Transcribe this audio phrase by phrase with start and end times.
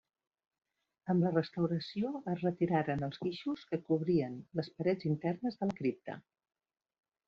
[1.13, 6.23] Amb la restauració es retiraren els guixos que cobrien les parets internes de la cripta.